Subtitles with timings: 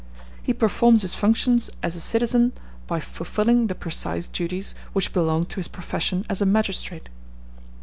[0.41, 2.53] He performs his functions as a citizen
[2.87, 7.07] by fulfilling the precise duties which belong to his profession as a magistrate.